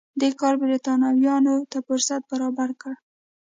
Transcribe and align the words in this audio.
دې 0.19 0.29
کار 0.39 0.53
برېټانویانو 0.63 1.55
ته 1.71 1.77
فرصت 1.87 2.21
برابر 2.31 2.69
کړ. 2.81 2.93